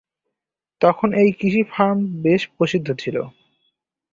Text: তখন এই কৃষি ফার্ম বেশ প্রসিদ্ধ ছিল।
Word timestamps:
তখন 0.81 1.09
এই 1.13 1.29
কৃষি 1.31 1.63
ফার্ম 1.71 1.99
বেশ 2.23 2.41
প্রসিদ্ধ 2.55 2.87
ছিল। 2.93 3.15